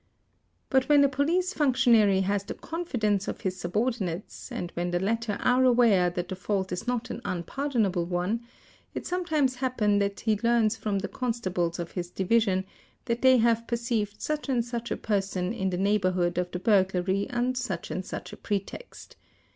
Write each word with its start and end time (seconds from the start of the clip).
But 0.71 0.89
when 0.89 1.03
a 1.03 1.07
police 1.07 1.53
functionary 1.53 2.21
has 2.21 2.43
the 2.43 2.55
confidence 2.55 3.27
of 3.27 3.41
his 3.41 3.59
subordinates 3.59 4.51
and 4.51 4.71
when 4.71 4.89
the 4.89 4.99
latter 4.99 5.37
are 5.43 5.63
aware 5.63 6.09
that 6.09 6.27
the 6.27 6.35
fault 6.35 6.71
is 6.71 6.87
not 6.87 7.11
an 7.11 7.21
unpardonable 7.23 8.07
one, 8.07 8.41
it 8.95 9.05
sometimes 9.05 9.57
happens 9.57 9.99
that 9.99 10.21
he 10.21 10.39
learns 10.41 10.75
from 10.75 10.97
the 10.97 11.07
constables 11.07 11.77
of 11.77 11.91
his 11.91 12.09
division" 12.09 12.65
690 13.05 13.05
THEFT 13.05 13.05
that 13.05 13.21
they 13.21 13.37
have 13.47 13.67
perceived 13.67 14.19
such 14.19 14.49
and 14.49 14.65
such 14.65 14.89
a 14.89 14.97
person 14.97 15.53
in 15.53 15.69
the 15.69 15.77
neighbourhood 15.77 16.39
of 16.39 16.49
the 16.49 16.57
burglary 16.57 17.29
on 17.29 17.53
such 17.53 17.91
and 17.91 18.03
such 18.03 18.33
a 18.33 18.37
pretext. 18.37 19.17